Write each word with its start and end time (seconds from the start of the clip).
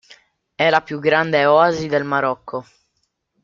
È 0.55 0.67
la 0.71 0.81
più 0.81 0.97
grande 0.97 1.45
oasi 1.45 1.85
del 1.85 2.03
Marocco. 2.05 2.65